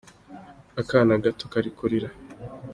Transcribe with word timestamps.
Akana 0.81 1.13
gato 1.23 1.45
kari 1.51 1.69
kurira. 1.77 2.09